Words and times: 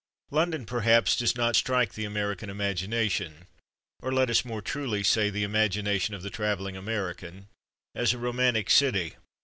London, 0.31 0.65
perhaps, 0.65 1.15
does 1.15 1.35
not 1.35 1.55
strike 1.55 1.93
the 1.93 2.05
American 2.05 2.49
imagination, 2.49 3.45
or, 4.01 4.11
let 4.11 4.31
us 4.31 4.43
more 4.43 4.59
truly 4.59 5.03
say, 5.03 5.29
the 5.29 5.43
imagination 5.43 6.15
of 6.15 6.23
the 6.23 6.31
travelling 6.31 6.75
American, 6.75 7.49
as 7.93 8.11
a 8.11 8.17
romantic 8.17 8.71
city. 8.71 9.13